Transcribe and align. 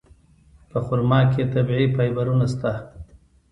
په 0.69 0.77
خرما 0.85 1.19
کې 1.31 1.43
طبیعي 1.53 1.87
فایبرونه 1.95 2.45
شته. 2.53 2.71